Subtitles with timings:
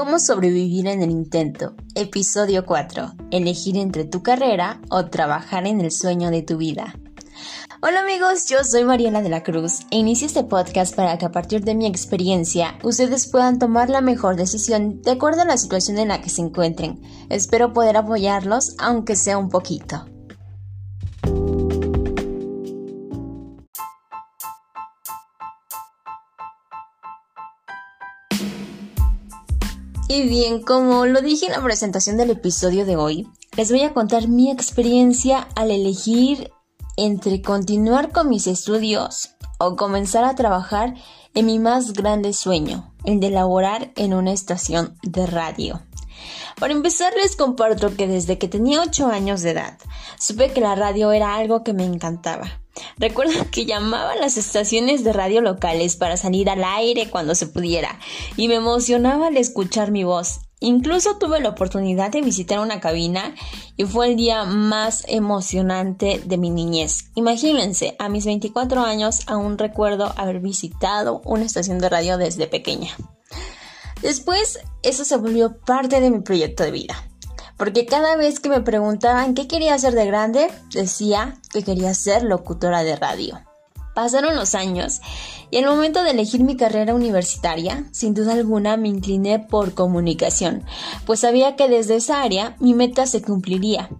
[0.00, 1.74] ¿Cómo sobrevivir en el intento?
[1.94, 3.12] Episodio 4.
[3.30, 6.94] Elegir entre tu carrera o trabajar en el sueño de tu vida.
[7.82, 11.32] Hola amigos, yo soy Mariela de la Cruz e inicio este podcast para que a
[11.32, 15.98] partir de mi experiencia ustedes puedan tomar la mejor decisión de acuerdo a la situación
[15.98, 17.02] en la que se encuentren.
[17.28, 20.06] Espero poder apoyarlos aunque sea un poquito.
[30.12, 33.94] Y bien, como lo dije en la presentación del episodio de hoy, les voy a
[33.94, 36.50] contar mi experiencia al elegir
[36.96, 40.94] entre continuar con mis estudios o comenzar a trabajar
[41.34, 45.80] en mi más grande sueño, el de laborar en una estación de radio.
[46.58, 49.78] Para empezar les comparto que desde que tenía 8 años de edad,
[50.18, 52.59] supe que la radio era algo que me encantaba.
[52.98, 57.46] Recuerdo que llamaba a las estaciones de radio locales para salir al aire cuando se
[57.46, 57.98] pudiera
[58.36, 60.40] y me emocionaba al escuchar mi voz.
[60.62, 63.34] Incluso tuve la oportunidad de visitar una cabina
[63.78, 67.06] y fue el día más emocionante de mi niñez.
[67.14, 72.94] Imagínense, a mis 24 años aún recuerdo haber visitado una estación de radio desde pequeña.
[74.02, 77.09] Después, eso se volvió parte de mi proyecto de vida
[77.60, 82.22] porque cada vez que me preguntaban qué quería hacer de grande, decía que quería ser
[82.22, 83.38] locutora de radio.
[83.94, 85.02] Pasaron los años
[85.50, 90.64] y el momento de elegir mi carrera universitaria, sin duda alguna me incliné por comunicación,
[91.04, 93.90] pues sabía que desde esa área mi meta se cumpliría.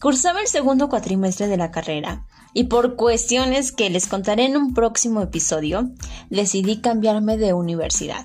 [0.00, 4.72] Cursaba el segundo cuatrimestre de la carrera y por cuestiones que les contaré en un
[4.72, 5.90] próximo episodio,
[6.30, 8.24] decidí cambiarme de universidad.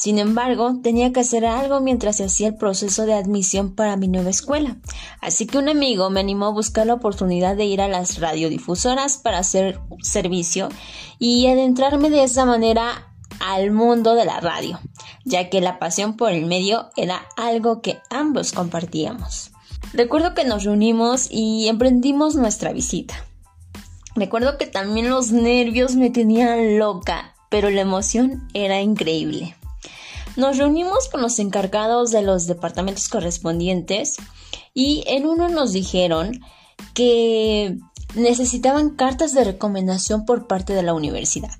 [0.00, 4.08] Sin embargo, tenía que hacer algo mientras se hacía el proceso de admisión para mi
[4.08, 4.78] nueva escuela.
[5.20, 9.18] Así que un amigo me animó a buscar la oportunidad de ir a las radiodifusoras
[9.18, 10.70] para hacer servicio
[11.18, 14.80] y adentrarme de esa manera al mundo de la radio,
[15.26, 19.50] ya que la pasión por el medio era algo que ambos compartíamos.
[19.92, 23.26] Recuerdo que nos reunimos y emprendimos nuestra visita.
[24.14, 29.56] Recuerdo que también los nervios me tenían loca, pero la emoción era increíble.
[30.40, 34.16] Nos reunimos con los encargados de los departamentos correspondientes
[34.72, 36.40] y en uno nos dijeron
[36.94, 37.76] que
[38.14, 41.54] necesitaban cartas de recomendación por parte de la universidad.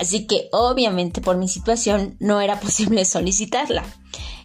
[0.00, 3.84] Así que obviamente por mi situación no era posible solicitarla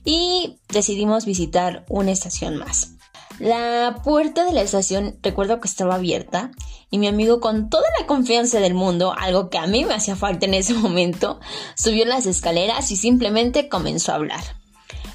[0.04, 2.97] y decidimos visitar una estación más.
[3.40, 6.52] La puerta de la estación recuerdo que estaba abierta
[6.90, 10.16] y mi amigo con toda la confianza del mundo, algo que a mí me hacía
[10.16, 11.40] falta en ese momento,
[11.76, 14.44] subió las escaleras y simplemente comenzó a hablar.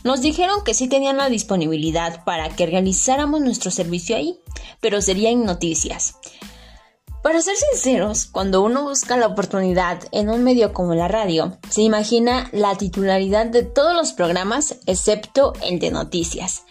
[0.05, 4.39] Nos dijeron que sí tenían la disponibilidad para que realizáramos nuestro servicio ahí,
[4.81, 6.17] pero sería en noticias.
[7.25, 11.83] Para ser sinceros, cuando uno busca la oportunidad en un medio como la radio, se
[11.83, 16.65] imagina la titularidad de todos los programas excepto el de noticias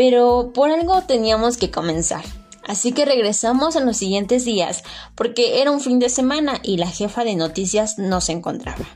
[0.00, 2.24] pero por algo teníamos que comenzar.
[2.66, 4.82] Así que regresamos en los siguientes días
[5.14, 8.86] porque era un fin de semana y la jefa de noticias no se encontraba.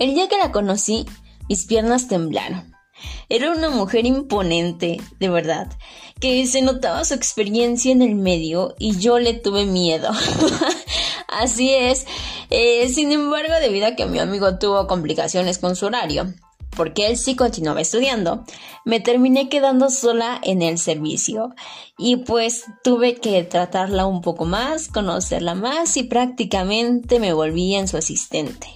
[0.00, 1.06] El día que la conocí,
[1.48, 2.74] mis piernas temblaron.
[3.28, 5.68] Era una mujer imponente, de verdad,
[6.18, 10.10] que se notaba su experiencia en el medio y yo le tuve miedo.
[11.28, 12.06] Así es.
[12.50, 16.34] Eh, sin embargo, debido a que mi amigo tuvo complicaciones con su horario,
[16.76, 18.44] porque él sí continuaba estudiando,
[18.84, 21.54] me terminé quedando sola en el servicio
[21.98, 27.88] y pues tuve que tratarla un poco más, conocerla más y prácticamente me volví en
[27.88, 28.68] su asistente.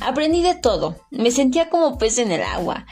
[0.00, 2.86] Aprendí de todo, me sentía como pez en el agua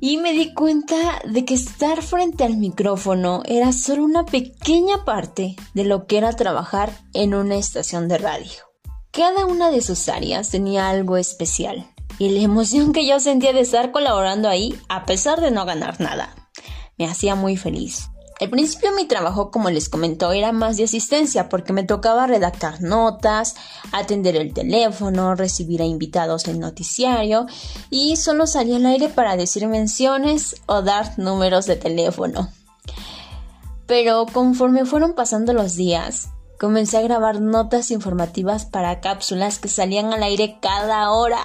[0.00, 5.56] y me di cuenta de que estar frente al micrófono era solo una pequeña parte
[5.74, 8.50] de lo que era trabajar en una estación de radio.
[9.10, 11.88] Cada una de sus áreas tenía algo especial
[12.18, 16.00] y la emoción que yo sentía de estar colaborando ahí a pesar de no ganar
[16.00, 16.34] nada.
[16.98, 18.10] Me hacía muy feliz.
[18.40, 22.80] Al principio mi trabajo, como les comentó, era más de asistencia porque me tocaba redactar
[22.80, 23.56] notas,
[23.90, 27.46] atender el teléfono, recibir a invitados en noticiario
[27.90, 32.48] y solo salía al aire para decir menciones o dar números de teléfono.
[33.86, 40.12] Pero conforme fueron pasando los días, Comencé a grabar notas informativas para cápsulas que salían
[40.12, 41.38] al aire cada hora.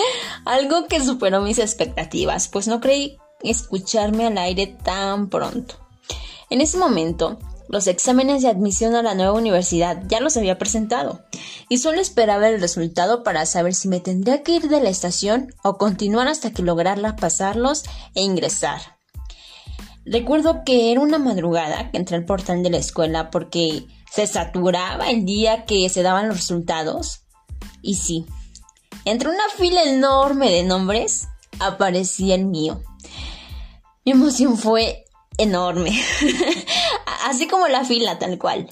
[0.44, 5.74] Algo que superó mis expectativas, pues no creí escucharme al aire tan pronto.
[6.50, 7.38] En ese momento,
[7.68, 11.24] los exámenes de admisión a la nueva universidad ya los había presentado
[11.68, 15.54] y solo esperaba el resultado para saber si me tendría que ir de la estación
[15.62, 17.84] o continuar hasta que lograra pasarlos
[18.14, 18.80] e ingresar.
[20.04, 25.10] Recuerdo que era una madrugada que entré al portal de la escuela porque se saturaba
[25.10, 27.22] el día que se daban los resultados.
[27.82, 28.26] Y sí,
[29.04, 31.28] entre una fila enorme de nombres,
[31.58, 32.82] aparecía el mío.
[34.04, 35.04] Mi emoción fue
[35.38, 35.98] enorme,
[37.24, 38.68] así como la fila tal cual.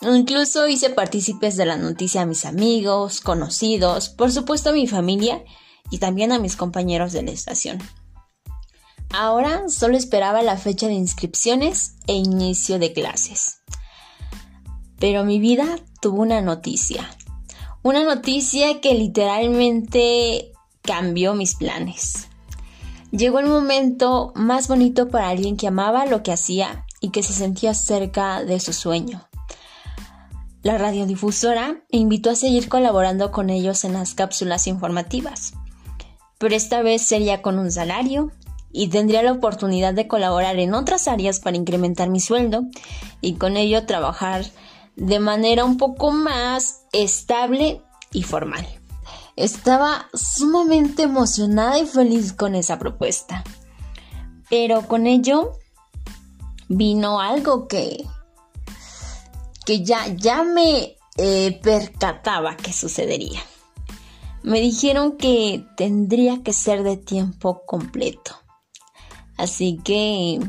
[0.00, 5.44] Incluso hice partícipes de la noticia a mis amigos, conocidos, por supuesto a mi familia
[5.90, 7.78] y también a mis compañeros de la estación.
[9.10, 13.58] Ahora solo esperaba la fecha de inscripciones e inicio de clases.
[15.02, 17.10] Pero mi vida tuvo una noticia.
[17.82, 22.28] Una noticia que literalmente cambió mis planes.
[23.10, 27.32] Llegó el momento más bonito para alguien que amaba lo que hacía y que se
[27.32, 29.26] sentía cerca de su sueño.
[30.62, 35.54] La radiodifusora me invitó a seguir colaborando con ellos en las cápsulas informativas,
[36.38, 38.30] pero esta vez sería con un salario
[38.70, 42.66] y tendría la oportunidad de colaborar en otras áreas para incrementar mi sueldo
[43.20, 44.44] y con ello trabajar
[44.96, 48.66] de manera un poco más estable y formal.
[49.36, 53.42] Estaba sumamente emocionada y feliz con esa propuesta,
[54.50, 55.52] pero con ello
[56.68, 58.04] vino algo que
[59.64, 63.40] que ya, ya me eh, percataba que sucedería.
[64.42, 68.34] Me dijeron que tendría que ser de tiempo completo.
[69.36, 70.40] Así que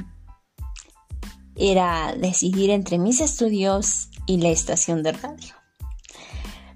[1.56, 5.54] era decidir entre mis estudios y la estación de radio.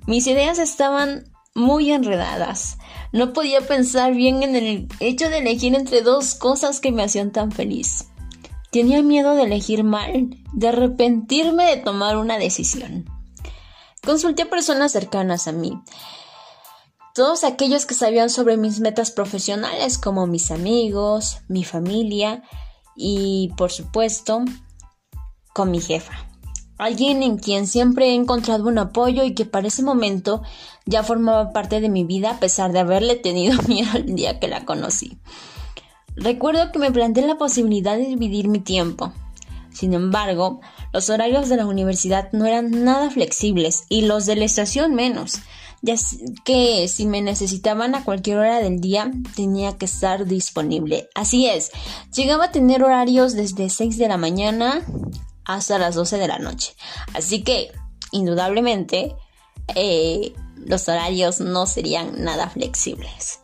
[0.06, 2.78] Mis ideas estaban muy enredadas.
[3.12, 7.32] No podía pensar bien en el hecho de elegir entre dos cosas que me hacían
[7.32, 8.06] tan feliz.
[8.72, 13.06] Tenía miedo de elegir mal, de arrepentirme de tomar una decisión.
[14.04, 15.82] Consulté a personas cercanas a mí,
[17.18, 22.44] todos aquellos que sabían sobre mis metas profesionales, como mis amigos, mi familia
[22.96, 24.46] y, por supuesto,
[25.52, 26.27] con mi jefa.
[26.78, 30.44] Alguien en quien siempre he encontrado un apoyo y que para ese momento
[30.86, 34.48] ya formaba parte de mi vida a pesar de haberle tenido miedo el día que
[34.48, 35.18] la conocí.
[36.16, 39.14] Recuerdo que me planteé la posibilidad de dividir mi tiempo.
[39.72, 44.46] Sin embargo, los horarios de la universidad no eran nada flexibles y los de la
[44.46, 45.42] estación menos,
[45.84, 45.94] ya
[46.44, 51.10] que si me necesitaban a cualquier hora del día tenía que estar disponible.
[51.14, 51.70] Así es,
[52.16, 54.84] llegaba a tener horarios desde 6 de la mañana
[55.48, 56.76] hasta las 12 de la noche.
[57.14, 57.72] Así que,
[58.12, 59.16] indudablemente,
[59.76, 63.40] eh, los horarios no serían nada flexibles.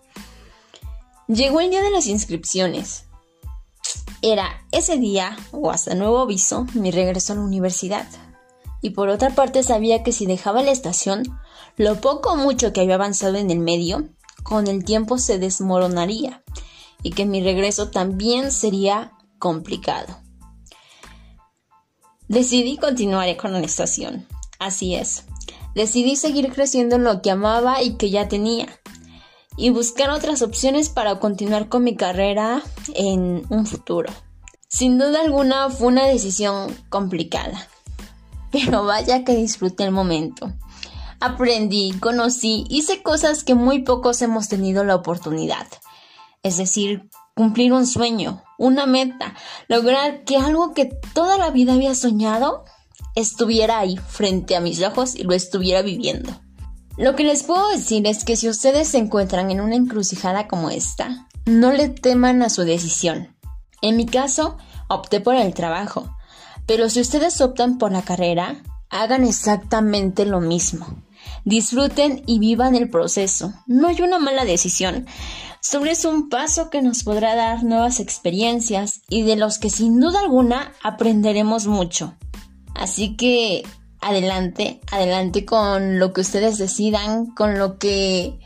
[1.28, 3.06] Llegó el día de las inscripciones.
[4.22, 8.08] Era ese día, o hasta nuevo aviso, mi regreso a la universidad.
[8.82, 11.24] Y por otra parte sabía que si dejaba la estación,
[11.78, 14.10] lo poco o mucho que había avanzado en el medio,
[14.44, 16.44] con el tiempo se desmoronaría
[17.02, 20.23] y que mi regreso también sería complicado.
[22.28, 24.28] Decidí continuar con la estación.
[24.60, 25.26] Así es.
[25.76, 28.68] Decidí seguir creciendo en lo que amaba y que ya tenía
[29.58, 32.62] y buscar otras opciones para continuar con mi carrera
[32.96, 34.12] en un futuro.
[34.68, 37.68] Sin duda alguna fue una decisión complicada,
[38.52, 40.52] pero vaya que disfruté el momento.
[41.20, 45.68] Aprendí, conocí, hice cosas que muy pocos hemos tenido la oportunidad.
[46.42, 49.36] Es decir, cumplir un sueño, una meta,
[49.68, 52.64] lograr que algo que toda la vida había soñado
[53.16, 56.32] estuviera ahí frente a mis ojos y lo estuviera viviendo.
[56.98, 60.70] Lo que les puedo decir es que si ustedes se encuentran en una encrucijada como
[60.70, 63.36] esta, no le teman a su decisión.
[63.82, 66.16] En mi caso, opté por el trabajo,
[66.68, 71.04] pero si ustedes optan por la carrera, hagan exactamente lo mismo.
[71.46, 73.54] Disfruten y vivan el proceso.
[73.66, 75.08] No hay una mala decisión.
[75.66, 79.98] Solo es un paso que nos podrá dar nuevas experiencias y de los que sin
[79.98, 82.16] duda alguna aprenderemos mucho.
[82.76, 83.64] Así que
[84.02, 88.38] adelante, adelante con lo que ustedes decidan, con lo que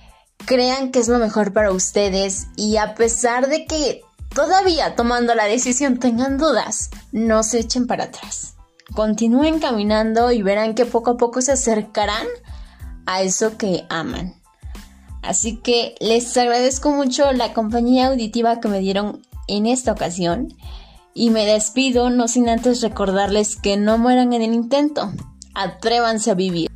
[0.46, 4.02] crean que es lo mejor para ustedes y a pesar de que
[4.36, 8.54] todavía tomando la decisión tengan dudas, no se echen para atrás.
[8.94, 12.28] Continúen caminando y verán que poco a poco se acercarán
[13.08, 14.37] a eso que aman.
[15.28, 20.54] Así que les agradezco mucho la compañía auditiva que me dieron en esta ocasión
[21.14, 25.12] y me despido no sin antes recordarles que no mueran en el intento,
[25.54, 26.67] Atrévanse a vivir.